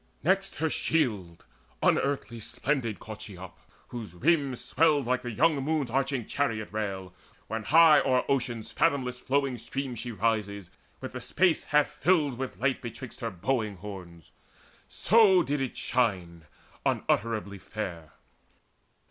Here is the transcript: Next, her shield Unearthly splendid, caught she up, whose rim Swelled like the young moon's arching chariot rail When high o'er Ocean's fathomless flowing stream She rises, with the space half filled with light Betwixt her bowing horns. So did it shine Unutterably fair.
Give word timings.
Next, 0.23 0.55
her 0.55 0.67
shield 0.67 1.45
Unearthly 1.83 2.39
splendid, 2.39 2.99
caught 2.99 3.21
she 3.21 3.37
up, 3.37 3.59
whose 3.89 4.15
rim 4.15 4.55
Swelled 4.55 5.05
like 5.05 5.21
the 5.21 5.29
young 5.29 5.57
moon's 5.63 5.91
arching 5.91 6.25
chariot 6.25 6.73
rail 6.73 7.13
When 7.45 7.65
high 7.65 7.99
o'er 7.99 8.23
Ocean's 8.27 8.71
fathomless 8.71 9.19
flowing 9.19 9.59
stream 9.59 9.93
She 9.93 10.11
rises, 10.11 10.71
with 11.01 11.11
the 11.11 11.21
space 11.21 11.65
half 11.65 11.87
filled 11.89 12.39
with 12.39 12.57
light 12.57 12.81
Betwixt 12.81 13.19
her 13.19 13.29
bowing 13.29 13.75
horns. 13.77 14.31
So 14.89 15.43
did 15.43 15.61
it 15.61 15.77
shine 15.77 16.45
Unutterably 16.83 17.59
fair. 17.59 18.13